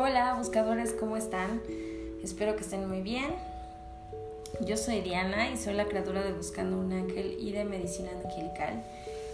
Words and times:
Hola 0.00 0.34
buscadores, 0.38 0.92
¿cómo 0.92 1.16
están? 1.16 1.60
Espero 2.22 2.54
que 2.54 2.62
estén 2.62 2.88
muy 2.88 3.00
bien. 3.00 3.34
Yo 4.64 4.76
soy 4.76 5.00
Diana 5.00 5.50
y 5.50 5.56
soy 5.56 5.74
la 5.74 5.86
creadora 5.86 6.22
de 6.22 6.32
Buscando 6.34 6.78
un 6.78 6.92
Ángel 6.92 7.36
y 7.40 7.50
de 7.50 7.64
Medicina 7.64 8.10
Angelical. 8.24 8.84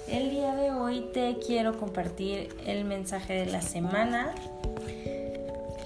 El 0.09 0.31
día 0.31 0.57
de 0.57 0.71
hoy 0.71 1.11
te 1.13 1.37
quiero 1.39 1.79
compartir 1.79 2.49
el 2.65 2.87
mensaje 2.87 3.35
de 3.35 3.45
la 3.45 3.61
semana 3.61 4.35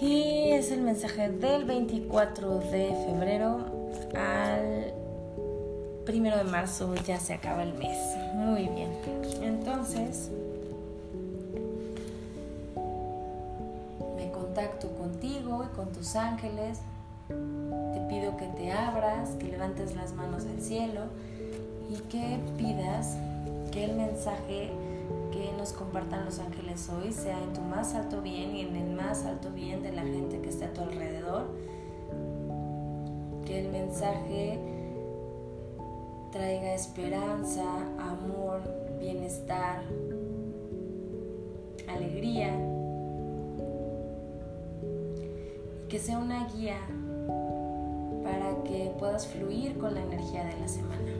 y 0.00 0.52
es 0.52 0.70
el 0.70 0.82
mensaje 0.82 1.28
del 1.28 1.64
24 1.64 2.60
de 2.70 2.94
febrero 3.04 3.66
al 4.14 4.94
1 6.08 6.36
de 6.36 6.44
marzo, 6.44 6.94
ya 7.04 7.18
se 7.18 7.34
acaba 7.34 7.64
el 7.64 7.74
mes. 7.74 7.98
Muy 8.32 8.68
bien, 8.68 8.92
entonces 9.42 10.30
con 15.74 15.92
tus 15.92 16.16
ángeles. 16.16 16.80
Te 17.28 18.00
pido 18.08 18.36
que 18.36 18.46
te 18.46 18.72
abras, 18.72 19.30
que 19.38 19.48
levantes 19.48 19.94
las 19.94 20.12
manos 20.14 20.44
al 20.46 20.60
cielo 20.60 21.02
y 21.90 21.96
que 22.08 22.38
pidas 22.56 23.16
que 23.70 23.84
el 23.84 23.96
mensaje 23.96 24.70
que 25.30 25.52
nos 25.56 25.72
compartan 25.72 26.24
los 26.24 26.38
ángeles 26.38 26.88
hoy 26.88 27.12
sea 27.12 27.38
en 27.42 27.52
tu 27.52 27.60
más 27.60 27.94
alto 27.94 28.22
bien 28.22 28.56
y 28.56 28.62
en 28.62 28.76
el 28.76 28.94
más 28.94 29.24
alto 29.24 29.50
bien 29.50 29.82
de 29.82 29.92
la 29.92 30.02
gente 30.02 30.40
que 30.40 30.48
está 30.48 30.66
a 30.66 30.72
tu 30.72 30.82
alrededor. 30.82 31.46
Que 33.44 33.60
el 33.60 33.70
mensaje 33.70 34.58
traiga 36.32 36.74
esperanza, 36.74 37.64
amor, 37.98 38.60
bienestar, 39.00 39.82
alegría 41.88 42.77
que 45.88 45.98
sea 45.98 46.18
una 46.18 46.46
guía 46.48 46.76
para 48.22 48.62
que 48.64 48.94
puedas 48.98 49.26
fluir 49.26 49.78
con 49.78 49.94
la 49.94 50.02
energía 50.02 50.44
de 50.44 50.60
la 50.60 50.68
semana. 50.68 51.12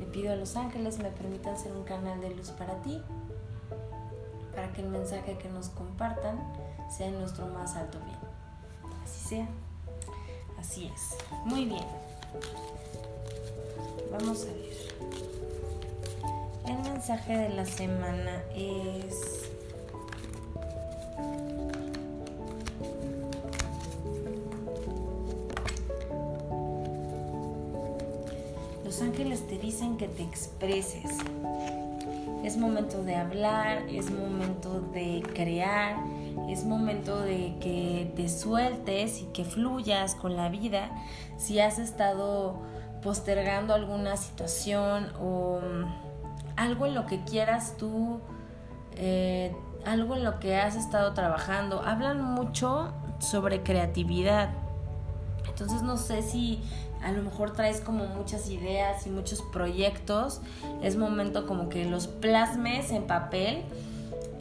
Le 0.00 0.06
pido 0.06 0.32
a 0.32 0.36
los 0.36 0.56
ángeles 0.56 0.98
me 0.98 1.10
permitan 1.10 1.56
ser 1.56 1.72
un 1.72 1.84
canal 1.84 2.20
de 2.20 2.34
luz 2.34 2.50
para 2.50 2.74
ti, 2.82 3.00
para 4.52 4.72
que 4.72 4.82
el 4.82 4.88
mensaje 4.88 5.38
que 5.38 5.48
nos 5.48 5.68
compartan 5.68 6.40
sea 6.90 7.10
nuestro 7.12 7.46
más 7.46 7.76
alto 7.76 7.98
bien. 8.04 8.18
Así 9.04 9.28
sea. 9.28 9.48
Así 10.58 10.90
es. 10.92 11.16
Muy 11.44 11.66
bien. 11.66 11.84
Vamos 14.10 14.42
a 14.42 14.46
ver. 14.46 14.68
El 16.66 16.78
mensaje 16.90 17.38
de 17.38 17.48
la 17.50 17.64
semana 17.64 18.42
es 18.54 19.47
que 29.98 30.08
te 30.08 30.22
expreses. 30.22 31.18
Es 32.44 32.56
momento 32.56 33.02
de 33.02 33.16
hablar, 33.16 33.82
es 33.90 34.10
momento 34.10 34.80
de 34.80 35.22
crear, 35.34 35.96
es 36.48 36.64
momento 36.64 37.20
de 37.20 37.56
que 37.60 38.12
te 38.16 38.28
sueltes 38.28 39.20
y 39.20 39.24
que 39.26 39.44
fluyas 39.44 40.14
con 40.14 40.36
la 40.36 40.48
vida. 40.48 40.90
Si 41.36 41.58
has 41.58 41.78
estado 41.78 42.62
postergando 43.02 43.74
alguna 43.74 44.16
situación 44.16 45.08
o 45.20 45.60
mm, 45.60 46.54
algo 46.56 46.86
en 46.86 46.94
lo 46.94 47.06
que 47.06 47.22
quieras 47.24 47.76
tú, 47.76 48.20
eh, 48.96 49.54
algo 49.84 50.14
en 50.16 50.24
lo 50.24 50.38
que 50.40 50.56
has 50.56 50.76
estado 50.76 51.12
trabajando, 51.14 51.82
hablan 51.82 52.22
mucho 52.22 52.92
sobre 53.18 53.62
creatividad. 53.62 54.50
Entonces 55.48 55.82
no 55.82 55.96
sé 55.96 56.22
si 56.22 56.62
a 57.02 57.12
lo 57.12 57.22
mejor 57.22 57.52
traes 57.52 57.80
como 57.80 58.06
muchas 58.06 58.50
ideas 58.50 59.06
y 59.06 59.10
muchos 59.10 59.42
proyectos, 59.42 60.40
es 60.82 60.96
momento 60.96 61.46
como 61.46 61.68
que 61.68 61.84
los 61.84 62.06
plasmes 62.06 62.90
en 62.90 63.04
papel 63.04 63.62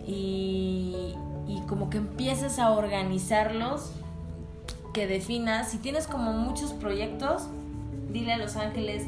y, 0.06 1.14
como 1.68 1.90
que 1.90 1.98
empieces 1.98 2.60
a 2.60 2.72
organizarlos, 2.72 3.92
que 4.94 5.06
definas, 5.06 5.70
si 5.70 5.80
tienes 5.80 6.08
como 6.08 6.32
muchos 6.32 6.72
proyectos, 6.72 7.48
dile 8.10 8.34
a 8.34 8.38
los 8.38 8.56
ángeles, 8.56 9.04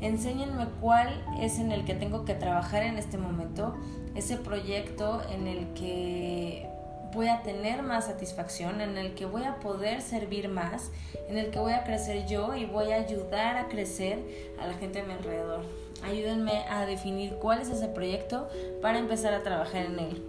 enséñenme 0.00 0.66
cuál 0.80 1.24
es 1.40 1.60
en 1.60 1.70
el 1.70 1.84
que 1.84 1.94
tengo 1.94 2.24
que 2.24 2.34
trabajar 2.34 2.82
en 2.82 2.98
este 2.98 3.16
momento, 3.16 3.76
ese 4.16 4.36
proyecto 4.36 5.22
en 5.30 5.46
el 5.46 5.72
que 5.74 6.68
voy 7.14 7.28
a 7.28 7.42
tener 7.42 7.82
más 7.82 8.06
satisfacción, 8.06 8.80
en 8.80 8.98
el 8.98 9.14
que 9.14 9.24
voy 9.24 9.44
a 9.44 9.60
poder 9.60 10.02
servir 10.02 10.48
más, 10.48 10.90
en 11.28 11.38
el 11.38 11.50
que 11.50 11.58
voy 11.58 11.72
a 11.72 11.84
crecer 11.84 12.26
yo 12.26 12.54
y 12.54 12.66
voy 12.66 12.90
a 12.90 12.96
ayudar 12.96 13.56
a 13.56 13.68
crecer 13.68 14.18
a 14.58 14.66
la 14.66 14.74
gente 14.74 15.00
a 15.00 15.04
mi 15.04 15.12
alrededor. 15.12 15.62
Ayúdenme 16.02 16.64
a 16.68 16.84
definir 16.84 17.34
cuál 17.34 17.60
es 17.60 17.68
ese 17.68 17.88
proyecto 17.88 18.48
para 18.82 18.98
empezar 18.98 19.32
a 19.32 19.42
trabajar 19.42 19.86
en 19.86 19.98
él. 19.98 20.22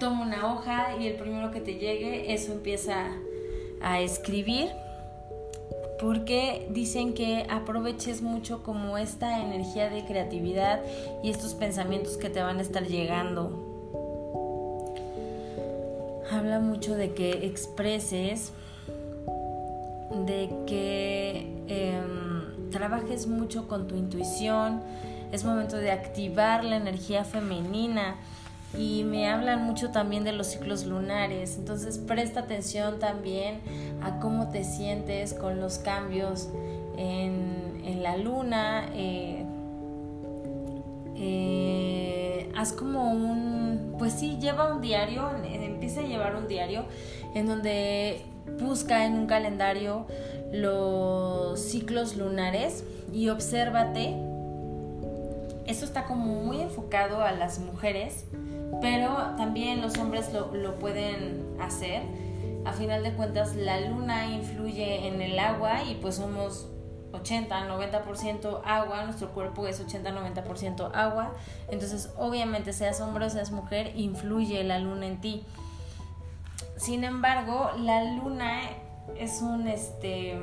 Toma 0.00 0.22
una 0.22 0.52
hoja 0.52 0.96
y 0.98 1.06
el 1.06 1.14
primero 1.14 1.50
que 1.50 1.60
te 1.60 1.74
llegue, 1.74 2.32
eso 2.32 2.52
empieza 2.52 3.08
a 3.82 4.00
escribir 4.00 4.70
porque 6.00 6.68
dicen 6.70 7.12
que 7.12 7.44
aproveches 7.50 8.22
mucho 8.22 8.62
como 8.62 8.98
esta 8.98 9.42
energía 9.42 9.90
de 9.90 10.04
creatividad 10.04 10.80
y 11.22 11.30
estos 11.30 11.54
pensamientos 11.54 12.16
que 12.16 12.30
te 12.30 12.40
van 12.40 12.58
a 12.58 12.62
estar 12.62 12.86
llegando 12.86 13.67
habla 16.48 16.60
mucho 16.60 16.96
de 16.96 17.12
que 17.12 17.46
expreses, 17.46 18.52
de 20.24 20.48
que 20.66 21.46
em, 21.68 22.70
trabajes 22.70 23.26
mucho 23.26 23.68
con 23.68 23.86
tu 23.86 23.96
intuición, 23.96 24.80
es 25.30 25.44
momento 25.44 25.76
de 25.76 25.90
activar 25.90 26.64
la 26.64 26.76
energía 26.76 27.24
femenina 27.24 28.16
y 28.78 29.04
me 29.04 29.28
hablan 29.28 29.64
mucho 29.64 29.90
también 29.90 30.24
de 30.24 30.32
los 30.32 30.46
ciclos 30.46 30.86
lunares, 30.86 31.56
entonces 31.58 31.98
presta 31.98 32.40
atención 32.40 32.98
también 32.98 33.60
a 34.02 34.18
cómo 34.18 34.48
te 34.48 34.64
sientes 34.64 35.34
con 35.34 35.60
los 35.60 35.76
cambios 35.78 36.48
en, 36.96 37.58
la 38.02 38.16
luna. 38.16 38.86
Eh, 38.94 39.44
eh, 41.16 42.52
haz 42.56 42.72
como 42.72 43.12
un, 43.12 43.94
pues 43.98 44.12
sí, 44.14 44.38
lleva 44.40 44.72
un 44.72 44.80
diario, 44.80 45.30
empieza 45.88 46.00
a 46.00 46.10
llevar 46.10 46.36
un 46.36 46.48
diario 46.48 46.84
en 47.34 47.46
donde 47.46 48.22
busca 48.60 49.06
en 49.06 49.14
un 49.14 49.26
calendario 49.26 50.06
los 50.52 51.58
ciclos 51.58 52.16
lunares 52.16 52.84
y 53.12 53.28
obsérvate. 53.30 54.14
Esto 55.66 55.84
está 55.84 56.04
como 56.04 56.42
muy 56.42 56.60
enfocado 56.60 57.22
a 57.22 57.32
las 57.32 57.58
mujeres, 57.58 58.24
pero 58.82 59.16
también 59.36 59.80
los 59.80 59.96
hombres 59.98 60.32
lo, 60.32 60.54
lo 60.54 60.78
pueden 60.78 61.44
hacer. 61.60 62.02
A 62.64 62.72
final 62.72 63.02
de 63.02 63.12
cuentas, 63.12 63.56
la 63.56 63.80
luna 63.80 64.26
influye 64.26 65.08
en 65.08 65.22
el 65.22 65.38
agua 65.38 65.84
y 65.84 65.94
pues 65.94 66.16
somos 66.16 66.66
80, 67.12 67.66
90% 67.66 68.60
agua, 68.62 69.04
nuestro 69.04 69.32
cuerpo 69.32 69.66
es 69.66 69.80
80, 69.80 70.10
90% 70.10 70.90
agua, 70.92 71.32
entonces 71.70 72.10
obviamente 72.18 72.74
seas 72.74 73.00
hombre 73.00 73.24
o 73.24 73.30
seas 73.30 73.50
mujer, 73.50 73.92
influye 73.96 74.62
la 74.64 74.78
luna 74.78 75.06
en 75.06 75.20
ti. 75.22 75.46
Sin 76.78 77.02
embargo, 77.02 77.70
la 77.76 78.04
luna 78.04 78.60
es 79.18 79.42
un 79.42 79.66
este 79.66 80.38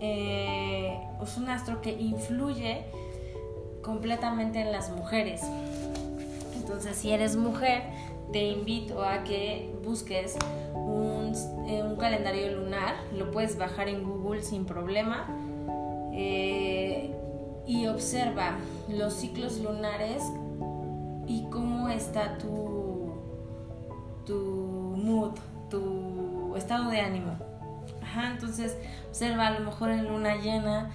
eh, 0.00 1.00
es 1.22 1.36
un 1.38 1.48
astro 1.48 1.80
que 1.80 1.92
influye 1.92 2.84
completamente 3.82 4.60
en 4.60 4.70
las 4.70 4.90
mujeres. 4.90 5.40
Entonces, 6.54 6.96
si 6.96 7.10
eres 7.10 7.36
mujer, 7.36 7.84
te 8.30 8.48
invito 8.48 9.02
a 9.02 9.24
que 9.24 9.74
busques 9.82 10.36
un, 10.74 11.32
eh, 11.66 11.82
calendario 11.98 12.60
lunar, 12.60 12.96
lo 13.16 13.30
puedes 13.30 13.56
bajar 13.56 13.88
en 13.88 14.04
Google 14.04 14.42
sin 14.42 14.66
problema 14.66 15.26
eh, 16.12 17.14
y 17.66 17.86
observa 17.86 18.58
los 18.88 19.14
ciclos 19.14 19.58
lunares 19.58 20.22
y 21.26 21.44
cómo 21.50 21.88
está 21.88 22.38
tu, 22.38 22.77
tu 24.28 24.94
mood, 24.96 25.32
tu 25.68 26.54
estado 26.54 26.90
de 26.90 27.00
ánimo. 27.00 27.36
Entonces 28.30 28.76
observa 29.08 29.48
a 29.48 29.58
lo 29.58 29.60
mejor 29.60 29.90
en 29.90 30.08
luna 30.08 30.36
llena 30.36 30.90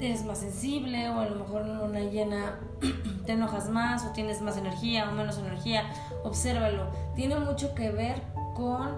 eres 0.00 0.24
más 0.24 0.38
sensible 0.38 1.08
o 1.10 1.20
a 1.20 1.26
lo 1.26 1.36
mejor 1.36 1.62
en 1.62 1.78
luna 1.78 2.00
llena 2.00 2.58
te 3.26 3.32
enojas 3.32 3.68
más 3.68 4.04
o 4.04 4.10
tienes 4.10 4.42
más 4.42 4.56
energía 4.56 5.08
o 5.08 5.12
menos 5.12 5.38
energía, 5.38 5.84
obsérvalo. 6.24 6.88
Tiene 7.14 7.38
mucho 7.38 7.74
que 7.74 7.90
ver 7.90 8.20
con 8.54 8.96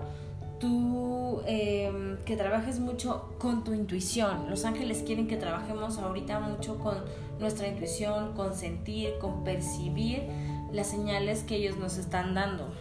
tú 0.58 1.42
em, 1.46 2.16
que 2.24 2.36
trabajes 2.36 2.80
mucho 2.80 3.34
con 3.38 3.64
tu 3.64 3.74
intuición. 3.74 4.48
Los 4.48 4.64
ángeles 4.64 5.02
quieren 5.04 5.28
que 5.28 5.36
trabajemos 5.36 5.98
ahorita 5.98 6.40
mucho 6.40 6.78
con 6.78 6.96
nuestra 7.38 7.68
intuición, 7.68 8.32
con 8.32 8.54
sentir, 8.54 9.18
con 9.20 9.44
percibir 9.44 10.22
las 10.72 10.86
señales 10.86 11.42
que 11.42 11.56
ellos 11.56 11.76
nos 11.76 11.98
están 11.98 12.34
dando. 12.34 12.72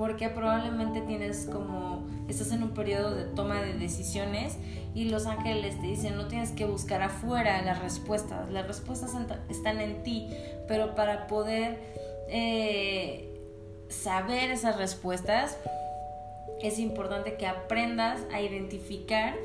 Porque 0.00 0.30
probablemente 0.30 1.02
tienes 1.02 1.44
como, 1.44 2.08
estás 2.26 2.52
en 2.52 2.62
un 2.62 2.70
periodo 2.70 3.14
de 3.14 3.24
toma 3.24 3.60
de 3.60 3.74
decisiones 3.74 4.56
y 4.94 5.10
los 5.10 5.26
ángeles 5.26 5.78
te 5.78 5.88
dicen, 5.88 6.16
no 6.16 6.26
tienes 6.26 6.52
que 6.52 6.64
buscar 6.64 7.02
afuera 7.02 7.60
las 7.60 7.82
respuestas, 7.82 8.50
las 8.50 8.66
respuestas 8.66 9.10
están 9.50 9.78
en 9.78 10.02
ti, 10.02 10.30
pero 10.66 10.94
para 10.94 11.26
poder 11.26 11.78
eh, 12.30 13.42
saber 13.90 14.50
esas 14.50 14.78
respuestas, 14.78 15.58
es 16.62 16.78
importante 16.78 17.34
que 17.34 17.46
aprendas 17.46 18.22
a 18.32 18.40
identificar 18.40 19.36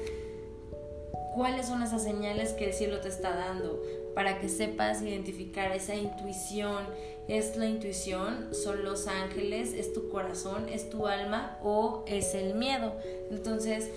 cuáles 1.33 1.65
son 1.65 1.83
esas 1.83 2.01
señales 2.01 2.53
que 2.53 2.67
el 2.67 2.73
cielo 2.73 3.01
te 3.01 3.09
está 3.09 3.35
dando 3.35 3.83
para 4.15 4.39
que 4.39 4.47
sepas 4.47 5.01
identificar 5.01 5.73
esa 5.73 5.95
intuición. 5.95 6.85
¿Es 7.27 7.57
la 7.57 7.65
intuición? 7.65 8.53
¿Son 8.53 8.83
los 8.83 9.07
ángeles? 9.07 9.73
¿Es 9.73 9.93
tu 9.93 10.09
corazón? 10.09 10.69
¿Es 10.69 10.89
tu 10.89 11.07
alma? 11.07 11.57
¿O 11.63 12.03
es 12.07 12.35
el 12.35 12.53
miedo? 12.53 12.93
Entonces, 13.31 13.89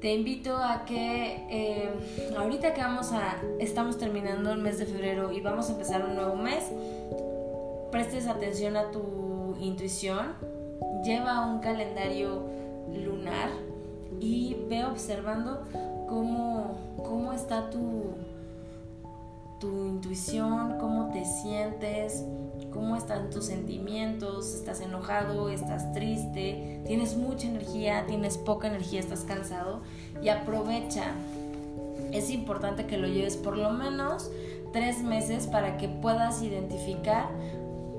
te 0.00 0.12
invito 0.14 0.56
a 0.56 0.84
que 0.84 1.46
eh, 1.50 1.90
ahorita 2.36 2.74
que 2.74 2.82
vamos 2.82 3.12
a, 3.12 3.40
estamos 3.58 3.98
terminando 3.98 4.52
el 4.52 4.58
mes 4.58 4.78
de 4.78 4.86
febrero 4.86 5.32
y 5.32 5.40
vamos 5.40 5.68
a 5.70 5.72
empezar 5.72 6.04
un 6.04 6.14
nuevo 6.14 6.36
mes, 6.36 6.64
prestes 7.90 8.26
atención 8.26 8.76
a 8.76 8.90
tu 8.90 9.56
intuición, 9.60 10.34
lleva 11.02 11.46
un 11.46 11.60
calendario 11.60 12.44
lunar 12.94 13.48
y 14.20 14.56
ve 14.68 14.84
observando 14.84 15.62
cómo, 16.08 16.78
cómo 16.98 17.32
está 17.32 17.70
tu, 17.70 18.14
tu 19.58 19.86
intuición, 19.86 20.78
cómo 20.78 21.10
te 21.12 21.24
sientes, 21.24 22.24
cómo 22.72 22.96
están 22.96 23.30
tus 23.30 23.46
sentimientos, 23.46 24.54
estás 24.54 24.80
enojado, 24.80 25.48
estás 25.48 25.92
triste, 25.92 26.82
tienes 26.86 27.16
mucha 27.16 27.48
energía, 27.48 28.04
tienes 28.06 28.38
poca 28.38 28.68
energía, 28.68 29.00
estás 29.00 29.22
cansado 29.22 29.82
y 30.22 30.28
aprovecha. 30.28 31.12
Es 32.12 32.30
importante 32.30 32.86
que 32.86 32.96
lo 32.96 33.08
lleves 33.08 33.36
por 33.36 33.56
lo 33.56 33.70
menos 33.70 34.30
tres 34.72 35.02
meses 35.02 35.46
para 35.46 35.76
que 35.76 35.88
puedas 35.88 36.42
identificar 36.42 37.28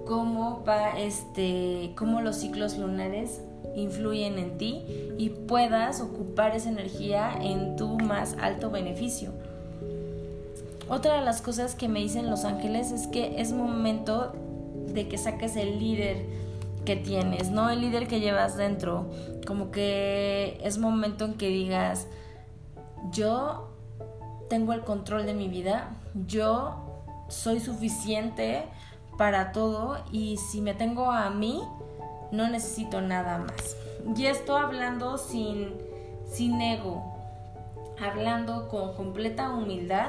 cómo 0.06 0.64
va 0.68 0.98
este, 1.00 1.94
cómo 1.96 2.22
los 2.22 2.38
ciclos 2.38 2.78
lunares 2.78 3.42
influyen 3.76 4.40
en 4.40 4.58
ti 4.58 4.84
y 5.18 5.30
puedas 5.30 6.02
ocupar 6.02 6.56
esa 6.56 6.70
energía 6.70 7.38
en 7.42 7.76
tu 7.76 7.98
más 8.00 8.36
alto 8.40 8.72
beneficio. 8.72 9.32
Otra 10.90 11.16
de 11.16 11.22
las 11.22 11.42
cosas 11.42 11.76
que 11.76 11.88
me 11.88 12.00
dicen 12.00 12.30
los 12.30 12.46
ángeles 12.46 12.92
es 12.92 13.06
que 13.08 13.40
es 13.40 13.54
momento 13.54 14.34
de 14.88 15.08
que 15.08 15.20
saques 15.20 15.56
el 15.56 15.80
líder 15.80 16.26
que 16.84 16.96
tienes, 16.96 17.52
¿no? 17.52 17.70
El 17.70 17.82
líder 17.82 18.08
que 18.08 18.20
llevas 18.20 18.58
dentro. 18.58 19.10
Como 19.46 19.70
que 19.70 20.60
es 20.64 20.80
momento 20.80 21.26
en 21.26 21.36
que 21.36 21.48
digas, 21.50 22.08
yo 23.12 23.70
tengo 24.50 24.74
el 24.74 24.82
control 24.82 25.28
de 25.28 25.36
mi 25.36 25.48
vida, 25.48 25.92
yo 26.26 27.04
soy 27.28 27.60
suficiente 27.60 28.64
para 29.16 29.52
todo 29.52 29.98
y 30.12 30.38
si 30.38 30.60
me 30.60 30.74
tengo 30.74 31.12
a 31.12 31.30
mí, 31.30 31.62
no 32.32 32.50
necesito 32.50 33.00
nada 33.02 33.38
más. 33.38 33.78
Y 34.18 34.26
esto 34.26 34.58
hablando 34.58 35.20
sin, 35.20 35.76
sin 36.26 36.60
ego, 36.62 37.04
hablando 38.02 38.68
con 38.70 38.96
completa 38.96 39.52
humildad 39.52 40.08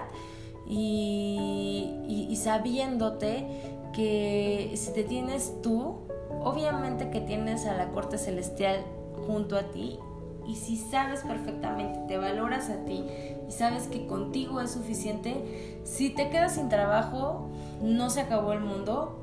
y, 0.71 2.29
y, 2.31 2.37
sabiéndote 2.37 3.47
que 3.93 4.73
si 4.77 4.93
te 4.93 5.03
tienes 5.03 5.61
tú, 5.63 5.99
obviamente 6.41 7.11
que 7.11 7.21
tienes 7.21 7.67
a 7.67 7.75
la 7.75 7.89
corte 7.89 8.19
celestial 8.19 8.85
junto 9.27 9.57
a 9.57 9.65
ti 9.65 9.99
y 10.47 10.55
si 10.55 10.77
sabes 10.77 11.23
perfectamente, 11.23 12.01
te 12.07 12.19
valoras 12.19 12.71
a 12.71 12.85
ti 12.85 13.05
y 13.49 13.53
sabes 13.53 13.89
que 13.89 14.07
contigo 14.07 14.61
es 14.61 14.71
suficiente, 14.71 15.81
si 15.83 16.11
te 16.11 16.31
quedas 16.31 16.55
sin 16.55 16.69
trabajo, 16.69 17.51
no 17.83 18.09
se 18.09 18.21
acabó 18.21 18.53
el 18.53 18.61
mundo, 18.61 19.17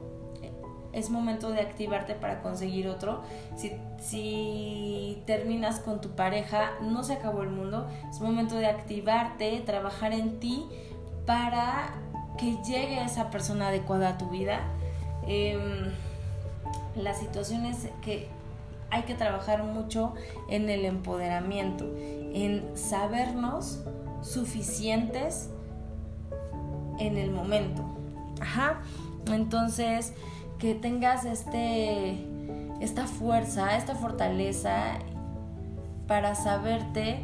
es 0.92 1.10
momento 1.10 1.52
de 1.52 1.62
activarte 1.62 2.16
para 2.16 2.42
conseguir 2.42 2.88
otro. 2.88 3.22
Si, 3.56 3.72
si, 4.00 5.22
terminas 5.26 5.80
con 5.80 6.02
tu 6.02 6.10
pareja, 6.10 6.72
no 6.82 7.04
se 7.04 7.14
acabó 7.14 7.44
el 7.44 7.50
mundo. 7.50 7.88
Es 8.10 8.20
momento 8.20 8.56
de 8.56 8.66
activarte, 8.66 9.62
trabajar 9.66 10.12
en 10.14 10.40
ti 10.40 10.66
para 11.28 11.94
que 12.38 12.58
llegue 12.64 13.04
esa 13.04 13.30
persona 13.30 13.68
adecuada 13.68 14.10
a 14.10 14.18
tu 14.18 14.30
vida. 14.30 14.62
Eh, 15.28 15.94
la 16.96 17.14
situación 17.14 17.66
es 17.66 17.90
que 18.02 18.30
hay 18.90 19.04
que 19.04 19.14
trabajar 19.14 19.64
mucho 19.64 20.14
en 20.50 20.70
el 20.70 20.86
empoderamiento, 20.86 21.86
en 21.96 22.66
sabernos 22.76 23.84
suficientes 24.22 25.50
en 27.00 27.18
el 27.18 27.32
momento. 27.32 27.84
Ajá. 28.42 28.82
Entonces, 29.32 30.14
que 30.58 30.74
tengas 30.74 31.26
este, 31.26 32.26
esta 32.80 33.06
fuerza, 33.06 33.76
esta 33.78 33.96
fortaleza 33.96 35.00
para 36.08 36.36
saberte 36.36 37.20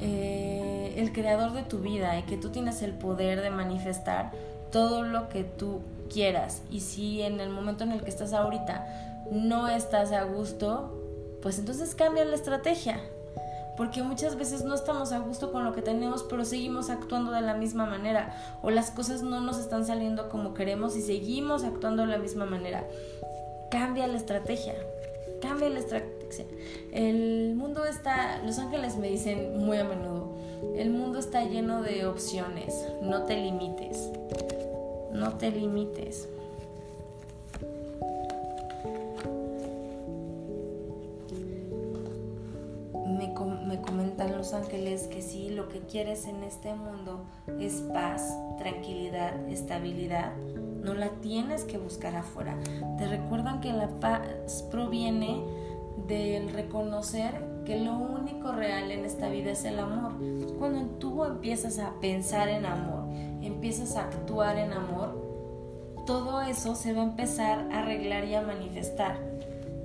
eh, 0.00 0.63
el 0.96 1.12
creador 1.12 1.52
de 1.52 1.62
tu 1.62 1.78
vida 1.78 2.18
y 2.18 2.22
que 2.22 2.36
tú 2.36 2.50
tienes 2.50 2.82
el 2.82 2.92
poder 2.92 3.40
de 3.42 3.50
manifestar 3.50 4.32
todo 4.70 5.02
lo 5.02 5.28
que 5.28 5.44
tú 5.44 5.80
quieras. 6.12 6.62
Y 6.70 6.80
si 6.80 7.22
en 7.22 7.40
el 7.40 7.50
momento 7.50 7.84
en 7.84 7.92
el 7.92 8.02
que 8.02 8.10
estás 8.10 8.32
ahorita 8.32 9.24
no 9.30 9.68
estás 9.68 10.12
a 10.12 10.24
gusto, 10.24 11.38
pues 11.42 11.58
entonces 11.58 11.94
cambia 11.94 12.24
la 12.24 12.34
estrategia 12.34 13.00
porque 13.76 14.02
muchas 14.02 14.36
veces 14.36 14.64
no 14.64 14.74
estamos 14.74 15.12
a 15.12 15.18
gusto 15.18 15.50
con 15.50 15.64
lo 15.64 15.72
que 15.72 15.82
tenemos, 15.82 16.22
pero 16.24 16.44
seguimos 16.44 16.90
actuando 16.90 17.32
de 17.32 17.40
la 17.40 17.54
misma 17.54 17.86
manera, 17.86 18.34
o 18.62 18.70
las 18.70 18.90
cosas 18.90 19.22
no 19.22 19.40
nos 19.40 19.58
están 19.58 19.84
saliendo 19.84 20.28
como 20.28 20.54
queremos 20.54 20.96
y 20.96 21.02
seguimos 21.02 21.64
actuando 21.64 22.02
de 22.02 22.08
la 22.08 22.18
misma 22.18 22.46
manera. 22.46 22.84
Cambia 23.70 24.06
la 24.06 24.16
estrategia, 24.16 24.74
cambia 25.42 25.68
la 25.70 25.80
estrategia. 25.80 26.46
El 26.92 27.54
mundo 27.56 27.84
está, 27.84 28.40
los 28.44 28.58
ángeles 28.58 28.96
me 28.96 29.08
dicen 29.08 29.58
muy 29.58 29.78
a 29.78 29.84
menudo, 29.84 30.36
el 30.76 30.90
mundo 30.90 31.18
está 31.18 31.44
lleno 31.44 31.82
de 31.82 32.06
opciones, 32.06 32.74
no 33.02 33.22
te 33.22 33.36
limites, 33.36 34.10
no 35.12 35.34
te 35.34 35.50
limites. 35.50 36.28
ángeles 44.52 45.06
que 45.06 45.22
si 45.22 45.48
lo 45.50 45.68
que 45.68 45.80
quieres 45.80 46.26
en 46.26 46.42
este 46.42 46.74
mundo 46.74 47.24
es 47.58 47.80
paz, 47.92 48.36
tranquilidad, 48.58 49.48
estabilidad, 49.48 50.36
no 50.82 50.92
la 50.92 51.08
tienes 51.22 51.64
que 51.64 51.78
buscar 51.78 52.14
afuera. 52.14 52.58
Te 52.98 53.06
recuerdan 53.06 53.60
que 53.60 53.72
la 53.72 53.88
paz 54.00 54.64
proviene 54.70 55.42
del 56.06 56.52
reconocer 56.52 57.53
que 57.64 57.80
lo 57.80 57.96
único 57.96 58.52
real 58.52 58.90
en 58.90 59.04
esta 59.04 59.28
vida 59.28 59.52
es 59.52 59.64
el 59.64 59.78
amor. 59.78 60.12
Cuando 60.58 60.84
tú 60.98 61.24
empiezas 61.24 61.78
a 61.78 61.92
pensar 62.00 62.48
en 62.48 62.66
amor, 62.66 63.04
empiezas 63.42 63.96
a 63.96 64.04
actuar 64.04 64.58
en 64.58 64.72
amor, 64.72 65.22
todo 66.06 66.42
eso 66.42 66.74
se 66.74 66.92
va 66.92 67.02
a 67.02 67.06
empezar 67.06 67.68
a 67.72 67.80
arreglar 67.80 68.24
y 68.24 68.34
a 68.34 68.42
manifestar. 68.42 69.16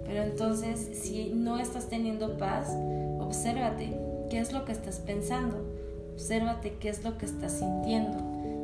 Pero 0.05 0.23
entonces, 0.23 0.99
si 1.01 1.31
no 1.33 1.59
estás 1.59 1.87
teniendo 1.87 2.37
paz, 2.37 2.75
obsérvate, 3.19 3.95
¿Qué 4.29 4.37
es 4.37 4.53
lo 4.53 4.63
que 4.63 4.71
estás 4.71 4.99
pensando? 4.99 5.57
Obsérvate 6.13 6.75
qué 6.79 6.89
es 6.89 7.03
lo 7.03 7.17
que 7.17 7.25
estás 7.25 7.53
sintiendo. 7.53 8.19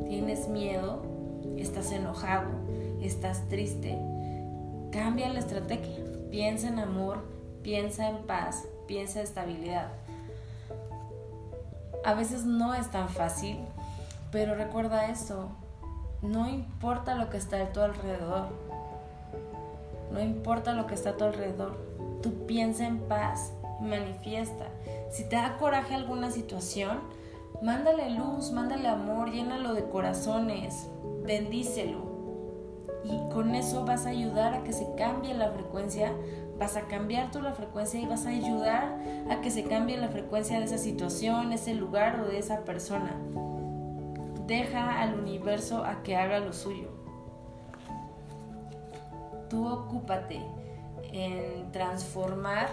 ¿Tienes 0.07 0.47
miedo? 0.47 1.01
¿Estás 1.57 1.91
enojado? 1.91 2.51
¿Estás 3.01 3.49
triste? 3.49 3.97
Cambia 4.91 5.27
la 5.29 5.39
estrategia. 5.39 6.03
Piensa 6.29 6.67
en 6.67 6.77
amor, 6.77 7.23
piensa 7.63 8.09
en 8.09 8.27
paz, 8.27 8.67
piensa 8.87 9.19
en 9.19 9.25
estabilidad. 9.25 9.87
A 12.03 12.13
veces 12.13 12.45
no 12.45 12.73
es 12.73 12.91
tan 12.91 13.09
fácil, 13.09 13.57
pero 14.31 14.55
recuerda 14.55 15.07
esto. 15.09 15.49
No 16.21 16.47
importa 16.47 17.15
lo 17.15 17.29
que 17.29 17.37
está 17.37 17.61
a 17.61 17.71
tu 17.71 17.81
alrededor. 17.81 18.49
No 20.11 20.19
importa 20.19 20.73
lo 20.73 20.87
que 20.87 20.93
está 20.93 21.11
a 21.11 21.17
tu 21.17 21.23
alrededor. 21.23 21.77
Tú 22.21 22.45
piensa 22.45 22.85
en 22.85 22.99
paz, 22.99 23.53
manifiesta. 23.81 24.65
Si 25.11 25.23
te 25.27 25.35
da 25.35 25.57
coraje 25.57 25.95
alguna 25.95 26.31
situación, 26.31 26.99
mándale 27.61 28.09
luz, 28.11 28.51
mándale 28.51 28.87
amor, 28.87 29.31
llénalo 29.31 29.73
de 29.73 29.83
corazones, 29.89 30.87
bendícelo. 31.25 32.15
Y 33.03 33.33
con 33.33 33.53
eso 33.55 33.85
vas 33.85 34.05
a 34.05 34.09
ayudar 34.09 34.53
a 34.53 34.63
que 34.63 34.73
se 34.73 34.87
cambie 34.95 35.33
la 35.33 35.51
frecuencia 35.51 36.11
vas 36.59 36.77
a 36.77 36.83
cambiar 36.83 37.31
tú 37.31 37.41
la 37.41 37.53
frecuencia 37.53 37.99
y 37.99 38.05
vas 38.05 38.25
a 38.25 38.29
ayudar 38.29 38.97
a 39.29 39.41
que 39.41 39.51
se 39.51 39.63
cambie 39.63 39.97
la 39.97 40.09
frecuencia 40.09 40.59
de 40.59 40.65
esa 40.65 40.77
situación, 40.77 41.51
ese 41.51 41.73
lugar 41.73 42.19
o 42.19 42.25
de 42.25 42.39
esa 42.39 42.63
persona. 42.63 43.15
Deja 44.47 45.01
al 45.01 45.19
universo 45.19 45.83
a 45.83 46.03
que 46.03 46.15
haga 46.15 46.39
lo 46.39 46.53
suyo. 46.53 46.89
Tú 49.49 49.67
ocúpate 49.67 50.41
en 51.11 51.71
transformar 51.71 52.69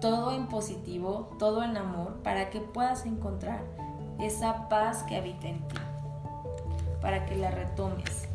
todo 0.00 0.32
en 0.32 0.46
positivo, 0.46 1.30
todo 1.38 1.62
en 1.62 1.76
amor, 1.76 2.22
para 2.22 2.50
que 2.50 2.60
puedas 2.60 3.04
encontrar 3.06 3.62
esa 4.20 4.68
paz 4.68 5.02
que 5.04 5.16
habita 5.16 5.48
en 5.48 5.58
ti, 5.68 5.76
para 7.00 7.26
que 7.26 7.36
la 7.36 7.50
retomes. 7.50 8.27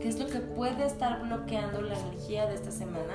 ¿Qué 0.00 0.08
es 0.08 0.18
lo 0.18 0.26
que 0.26 0.38
puede 0.38 0.86
estar 0.86 1.22
bloqueando 1.22 1.82
la 1.82 1.98
energía 1.98 2.46
de 2.46 2.54
esta 2.54 2.70
semana? 2.70 3.14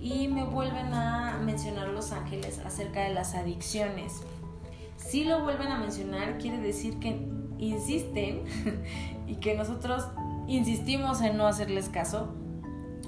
Y 0.00 0.28
me 0.28 0.44
vuelven 0.44 0.94
a 0.94 1.38
mencionar 1.44 1.88
los 1.88 2.12
ángeles 2.12 2.60
acerca 2.64 3.04
de 3.04 3.14
las 3.14 3.34
adicciones. 3.34 4.22
Si 4.96 5.24
lo 5.24 5.42
vuelven 5.42 5.68
a 5.68 5.78
mencionar, 5.78 6.38
quiere 6.38 6.58
decir 6.58 6.98
que 6.98 7.20
insisten 7.58 8.44
y 9.26 9.36
que 9.36 9.54
nosotros 9.54 10.04
insistimos 10.46 11.20
en 11.22 11.36
no 11.36 11.46
hacerles 11.46 11.88
caso. 11.88 12.34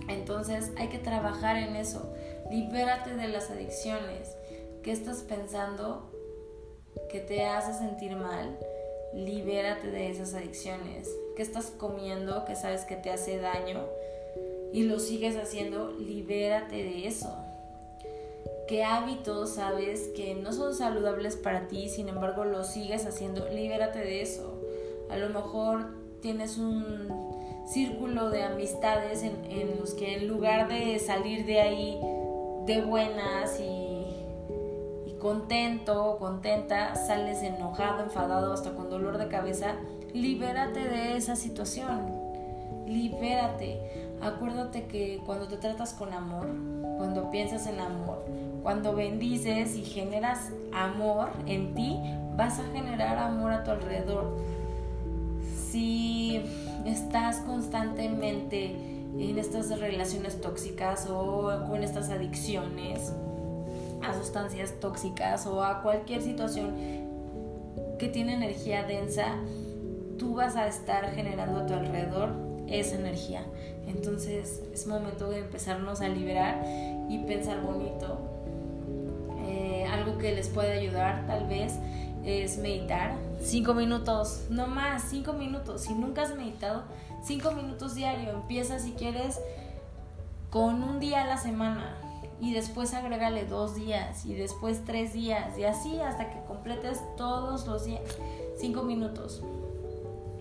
Entonces 0.08 0.72
hay 0.76 0.88
que 0.88 0.98
trabajar 0.98 1.56
en 1.56 1.76
eso. 1.76 2.12
Libérate 2.50 3.14
de 3.14 3.28
las 3.28 3.50
adicciones. 3.50 4.36
¿Qué 4.82 4.92
estás 4.92 5.22
pensando 5.22 6.12
que 7.10 7.20
te 7.20 7.46
hace 7.46 7.72
sentir 7.72 8.16
mal? 8.16 8.58
Libérate 9.14 9.90
de 9.90 10.10
esas 10.10 10.34
adicciones. 10.34 11.08
¿Qué 11.36 11.42
estás 11.42 11.72
comiendo 11.76 12.44
que 12.44 12.54
sabes 12.54 12.84
que 12.84 12.94
te 12.94 13.10
hace 13.10 13.38
daño 13.38 13.80
y 14.72 14.84
lo 14.84 15.00
sigues 15.00 15.36
haciendo? 15.36 15.90
Libérate 15.92 16.76
de 16.76 17.08
eso. 17.08 17.34
¿Qué 18.68 18.84
hábitos 18.84 19.54
sabes 19.56 20.10
que 20.16 20.36
no 20.36 20.52
son 20.52 20.74
saludables 20.74 21.36
para 21.36 21.66
ti, 21.66 21.88
sin 21.88 22.08
embargo 22.08 22.44
lo 22.44 22.62
sigues 22.62 23.04
haciendo? 23.04 23.48
Libérate 23.48 23.98
de 23.98 24.22
eso. 24.22 24.60
A 25.10 25.16
lo 25.16 25.28
mejor 25.28 25.86
tienes 26.22 26.56
un 26.56 27.34
círculo 27.66 28.30
de 28.30 28.44
amistades 28.44 29.22
en, 29.22 29.76
los 29.78 29.94
que 29.94 30.14
en 30.16 30.28
lugar 30.28 30.68
de 30.68 30.98
salir 31.00 31.44
de 31.46 31.60
ahí 31.60 32.00
de 32.64 32.80
buenas 32.82 33.58
y, 33.60 34.06
y 35.06 35.14
contento 35.18 36.04
o 36.06 36.18
contenta, 36.18 36.94
sales 36.94 37.42
enojado, 37.42 38.04
enfadado, 38.04 38.52
hasta 38.52 38.74
con 38.74 38.88
dolor 38.88 39.18
de 39.18 39.28
cabeza, 39.28 39.76
libérate 40.14 40.80
de 40.80 41.16
esa 41.16 41.36
situación. 41.36 42.24
Libérate. 42.86 43.80
Acuérdate 44.22 44.84
que 44.84 45.20
cuando 45.26 45.48
te 45.48 45.56
tratas 45.56 45.92
con 45.92 46.12
amor, 46.12 46.46
cuando 46.96 47.30
piensas 47.30 47.66
en 47.66 47.80
amor, 47.80 48.24
cuando 48.62 48.94
bendices 48.94 49.76
y 49.76 49.82
generas 49.82 50.50
amor 50.72 51.30
en 51.46 51.74
ti, 51.74 51.98
vas 52.36 52.58
a 52.60 52.64
generar 52.72 53.18
amor 53.18 53.52
a 53.52 53.64
tu 53.64 53.72
alrededor 53.72 54.38
si 55.70 56.40
estás 56.86 57.38
constantemente 57.38 58.66
en 59.18 59.38
estas 59.38 59.68
relaciones 59.80 60.40
tóxicas 60.40 61.08
o 61.10 61.66
con 61.68 61.82
estas 61.82 62.10
adicciones 62.10 63.12
a 64.02 64.14
sustancias 64.14 64.74
tóxicas 64.80 65.46
o 65.46 65.64
a 65.64 65.82
cualquier 65.82 66.22
situación 66.22 66.74
que 67.98 68.08
tiene 68.08 68.34
energía 68.34 68.84
densa, 68.84 69.36
tú 70.18 70.34
vas 70.34 70.56
a 70.56 70.66
estar 70.66 71.12
generando 71.14 71.60
a 71.60 71.66
tu 71.66 71.74
alrededor 71.74 72.30
esa 72.68 72.96
energía. 72.96 73.44
Entonces 73.86 74.62
es 74.72 74.86
momento 74.86 75.30
de 75.30 75.40
empezarnos 75.40 76.00
a 76.00 76.08
liberar 76.08 76.62
y 77.08 77.18
pensar 77.26 77.60
bonito. 77.60 78.18
Eh, 79.46 79.86
algo 79.90 80.18
que 80.18 80.34
les 80.34 80.48
puede 80.48 80.72
ayudar 80.72 81.26
tal 81.26 81.46
vez 81.46 81.74
es 82.24 82.58
meditar. 82.58 83.14
Cinco 83.42 83.74
minutos, 83.74 84.46
no 84.50 84.66
más, 84.66 85.04
cinco 85.10 85.34
minutos. 85.34 85.82
Si 85.82 85.94
nunca 85.94 86.22
has 86.22 86.34
meditado, 86.34 86.84
cinco 87.22 87.52
minutos 87.52 87.94
diario. 87.94 88.30
Empieza 88.30 88.78
si 88.78 88.92
quieres 88.92 89.40
con 90.50 90.82
un 90.82 91.00
día 91.00 91.24
a 91.24 91.26
la 91.26 91.36
semana 91.36 91.96
y 92.40 92.52
después 92.52 92.94
agrégale 92.94 93.44
dos 93.44 93.74
días 93.74 94.24
y 94.24 94.34
después 94.34 94.84
tres 94.84 95.12
días 95.12 95.58
y 95.58 95.64
así 95.64 95.98
hasta 96.00 96.30
que 96.30 96.40
completes 96.46 97.00
todos 97.16 97.66
los 97.66 97.84
días. 97.84 98.02
Cinco 98.56 98.82
minutos. 98.82 99.42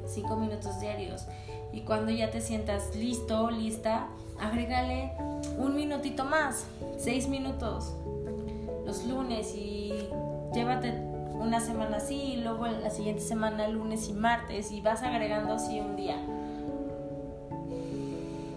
Cinco 0.08 0.36
minutos 0.36 0.80
diarios. 0.80 1.26
Y 1.72 1.82
cuando 1.82 2.12
ya 2.12 2.30
te 2.30 2.42
sientas 2.42 2.96
listo, 2.96 3.50
lista, 3.50 4.08
agrégale 4.40 5.12
un 5.58 5.76
minutito 5.76 6.26
más. 6.26 6.66
Seis 6.98 7.28
minutos. 7.28 7.94
Los 8.86 9.06
lunes 9.06 9.54
y 9.56 9.94
llévate 10.54 10.92
una 11.34 11.60
semana 11.60 11.98
así 11.98 12.16
y 12.16 12.38
luego 12.38 12.68
la 12.68 12.90
siguiente 12.90 13.22
semana 13.22 13.68
lunes 13.68 14.08
y 14.08 14.14
martes 14.14 14.72
y 14.72 14.82
vas 14.82 15.04
agregando 15.04 15.54
así 15.54 15.80
un 15.80 15.96
día. 15.96 16.18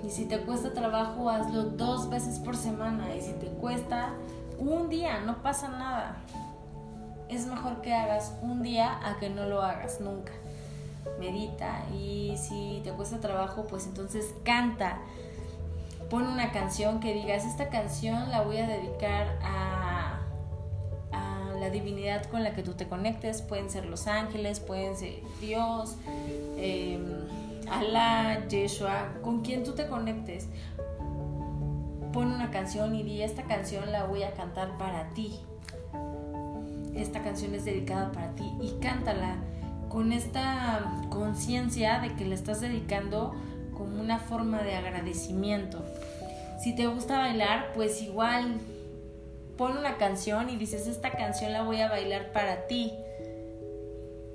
Y 0.06 0.10
si 0.10 0.24
te 0.26 0.40
cuesta 0.40 0.72
trabajo, 0.72 1.30
hazlo 1.30 1.64
dos 1.64 2.08
veces 2.08 2.38
por 2.38 2.56
semana. 2.56 3.14
Y 3.16 3.22
si 3.22 3.32
te 3.32 3.46
cuesta 3.46 4.10
un 4.58 4.88
día, 4.88 5.20
no 5.20 5.42
pasa 5.42 5.68
nada. 5.68 6.18
Es 7.28 7.46
mejor 7.46 7.80
que 7.80 7.92
hagas 7.92 8.36
un 8.40 8.62
día 8.62 9.00
a 9.04 9.18
que 9.18 9.30
no 9.30 9.46
lo 9.46 9.62
hagas 9.62 10.00
nunca. 10.00 10.32
Medita 11.18 11.84
y 11.92 12.34
si 12.36 12.80
te 12.84 12.90
cuesta 12.92 13.20
trabajo, 13.20 13.66
pues 13.68 13.86
entonces 13.86 14.34
canta. 14.44 14.98
Pon 16.10 16.24
una 16.26 16.52
canción 16.52 17.00
que 17.00 17.12
digas, 17.14 17.44
esta 17.44 17.68
canción 17.68 18.30
la 18.30 18.42
voy 18.42 18.58
a 18.58 18.66
dedicar 18.66 19.38
a 19.42 20.16
la 21.56 21.70
divinidad 21.70 22.24
con 22.26 22.42
la 22.42 22.54
que 22.54 22.62
tú 22.62 22.74
te 22.74 22.86
conectes, 22.86 23.42
pueden 23.42 23.70
ser 23.70 23.86
los 23.86 24.06
ángeles, 24.06 24.60
pueden 24.60 24.96
ser 24.96 25.20
Dios, 25.40 25.96
eh, 26.56 26.98
Alá, 27.70 28.46
Yeshua, 28.48 29.14
con 29.22 29.42
quien 29.42 29.64
tú 29.64 29.72
te 29.72 29.88
conectes. 29.88 30.48
Pon 32.12 32.32
una 32.32 32.50
canción 32.50 32.94
y 32.94 33.02
di, 33.02 33.22
esta 33.22 33.42
canción 33.42 33.90
la 33.90 34.04
voy 34.04 34.22
a 34.22 34.32
cantar 34.32 34.78
para 34.78 35.10
ti. 35.10 35.40
Esta 36.94 37.22
canción 37.22 37.54
es 37.54 37.64
dedicada 37.64 38.12
para 38.12 38.34
ti 38.36 38.50
y 38.60 38.78
cántala 38.80 39.36
con 39.88 40.12
esta 40.12 40.92
conciencia 41.10 42.00
de 42.00 42.14
que 42.14 42.24
le 42.24 42.34
estás 42.34 42.60
dedicando 42.60 43.34
como 43.76 44.00
una 44.00 44.18
forma 44.18 44.62
de 44.62 44.74
agradecimiento. 44.74 45.84
Si 46.62 46.74
te 46.74 46.86
gusta 46.86 47.18
bailar, 47.18 47.72
pues 47.74 48.00
igual 48.02 48.58
pon 49.56 49.76
una 49.76 49.96
canción 49.96 50.50
y 50.50 50.56
dices, 50.56 50.86
esta 50.86 51.10
canción 51.10 51.52
la 51.52 51.62
voy 51.62 51.80
a 51.80 51.88
bailar 51.88 52.32
para 52.32 52.66
ti. 52.66 52.92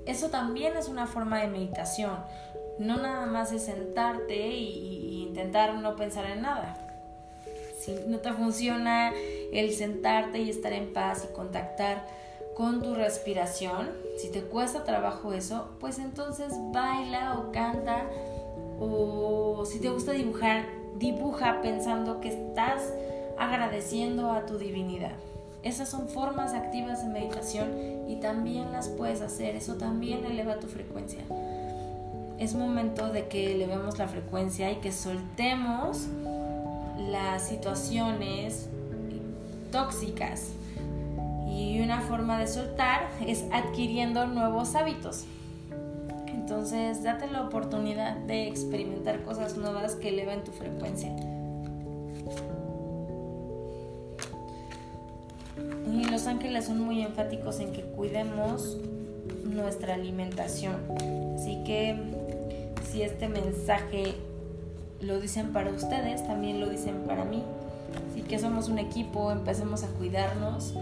Eso 0.06 0.30
también 0.30 0.76
es 0.76 0.88
una 0.88 1.06
forma 1.06 1.40
de 1.40 1.48
meditación. 1.48 2.18
No 2.78 2.96
nada 2.96 3.26
más 3.26 3.52
es 3.52 3.64
sentarte 3.64 4.48
y, 4.48 5.22
intentar 5.22 5.74
no 5.74 5.96
pensar 5.96 6.26
en 6.26 6.42
nada. 6.42 6.76
Si 7.78 7.94
no 8.06 8.18
te 8.18 8.32
funciona 8.32 9.12
el 9.52 9.72
sentarte 9.72 10.38
y 10.38 10.50
estar 10.50 10.72
en 10.72 10.92
paz 10.92 11.26
y 11.28 11.34
contactar 11.34 12.06
con 12.54 12.82
tu 12.82 12.94
respiración, 12.94 13.90
si 14.16 14.28
te 14.30 14.42
cuesta 14.42 14.84
trabajo 14.84 15.32
eso, 15.32 15.68
pues 15.80 15.98
entonces 15.98 16.52
baila 16.72 17.38
o 17.38 17.52
canta 17.52 18.06
o 18.78 19.64
si 19.64 19.78
te 19.78 19.90
gusta 19.90 20.12
dibujar, 20.12 20.64
dibuja 20.98 21.60
pensando 21.62 22.20
que 22.20 22.28
estás 22.28 22.92
agradeciendo 23.38 24.32
a 24.32 24.46
tu 24.46 24.58
divinidad. 24.58 25.16
Esas 25.62 25.88
son 25.88 26.08
formas 26.08 26.54
activas 26.54 27.04
de 27.04 27.12
meditación 27.12 27.68
y 28.08 28.16
también 28.16 28.72
las 28.72 28.88
puedes 28.88 29.20
hacer, 29.20 29.54
eso 29.54 29.74
también 29.74 30.24
eleva 30.24 30.58
tu 30.58 30.66
frecuencia. 30.66 31.20
Es 32.38 32.54
momento 32.54 33.12
de 33.12 33.28
que 33.28 33.52
elevemos 33.52 33.98
la 33.98 34.08
frecuencia 34.08 34.72
y 34.72 34.76
que 34.76 34.90
soltemos 34.90 36.08
las 36.98 37.46
situaciones 37.48 38.68
tóxicas. 39.70 40.48
Y 41.56 41.80
una 41.80 42.00
forma 42.00 42.38
de 42.38 42.46
soltar 42.46 43.08
es 43.26 43.44
adquiriendo 43.52 44.26
nuevos 44.26 44.74
hábitos. 44.74 45.24
Entonces, 46.28 47.02
date 47.02 47.30
la 47.30 47.42
oportunidad 47.42 48.16
de 48.16 48.48
experimentar 48.48 49.22
cosas 49.22 49.56
nuevas 49.56 49.94
que 49.94 50.08
eleven 50.08 50.44
tu 50.44 50.52
frecuencia. 50.52 51.14
Y 55.92 56.04
los 56.04 56.26
ángeles 56.26 56.66
son 56.66 56.80
muy 56.80 57.02
enfáticos 57.02 57.60
en 57.60 57.72
que 57.72 57.82
cuidemos 57.82 58.78
nuestra 59.44 59.94
alimentación. 59.94 60.76
Así 61.36 61.62
que 61.64 61.96
si 62.90 63.02
este 63.02 63.28
mensaje 63.28 64.14
lo 65.00 65.20
dicen 65.20 65.52
para 65.52 65.70
ustedes, 65.70 66.26
también 66.26 66.60
lo 66.60 66.68
dicen 66.68 67.04
para 67.06 67.24
mí. 67.24 67.42
Así 68.10 68.22
que 68.22 68.38
somos 68.38 68.68
un 68.68 68.78
equipo, 68.78 69.30
empecemos 69.30 69.84
a 69.84 69.88
cuidarnos. 69.88 70.74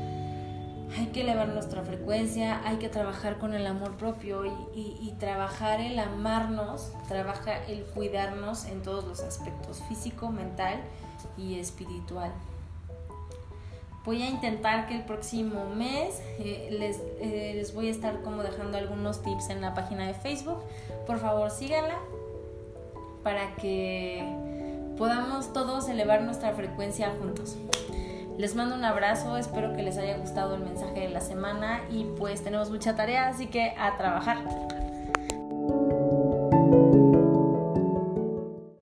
Hay 0.97 1.07
que 1.07 1.23
elevar 1.23 1.49
nuestra 1.49 1.83
frecuencia, 1.83 2.61
hay 2.65 2.77
que 2.77 2.89
trabajar 2.89 3.39
con 3.39 3.55
el 3.55 3.67
amor 3.67 3.97
propio 3.97 4.45
y, 4.75 5.15
trabajar 5.19 5.81
el 5.81 5.99
amarnos, 5.99 6.93
trabaja 7.07 7.63
el 7.67 7.85
cuidarnos 7.85 8.65
en 8.65 8.83
todos 8.83 9.05
los 9.05 9.21
aspectos, 9.21 9.83
físico, 9.89 10.31
mental 10.31 10.81
y 11.37 11.59
espiritual. 11.59 12.33
Voy 14.05 14.23
a 14.23 14.31
intentar 14.31 14.87
que 14.87 14.97
el 14.97 15.05
próximo 15.05 15.67
mes 15.67 16.23
eh, 16.39 16.69
les, 16.71 16.97
eh, 17.21 17.53
les 17.55 17.75
voy 17.75 17.89
a 17.89 17.91
estar 17.91 18.23
como 18.23 18.43
dejando 18.43 18.79
algunos 18.79 19.23
tips 19.23 19.51
en 19.51 19.61
la 19.61 19.75
página 19.75 20.07
de 20.07 20.15
Facebook. 20.15 20.63
Por 21.07 21.19
favor, 21.19 21.51
síganla 21.51 21.99
para 23.23 23.55
que 23.57 24.25
podamos 24.97 25.53
todos 25.53 25.89
elevar 25.91 26.23
nuestra 26.23 26.55
frecuencia 26.55 27.11
juntos. 27.21 27.57
Les 28.41 28.55
mando 28.55 28.75
un 28.75 28.87
abrazo, 28.87 29.37
espero 29.37 29.75
que 29.75 29.83
les 29.83 29.99
haya 29.99 30.17
gustado 30.17 30.55
el 30.55 30.63
mensaje 30.63 31.01
de 31.01 31.09
la 31.11 31.21
semana 31.21 31.83
y 31.91 32.05
pues 32.17 32.43
tenemos 32.43 32.71
mucha 32.71 32.97
tarea, 32.97 33.29
así 33.29 33.49
que 33.49 33.75
a 33.79 33.99
trabajar. 33.99 34.39